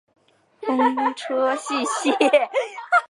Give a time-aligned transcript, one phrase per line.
[0.65, 2.11] 风车星系。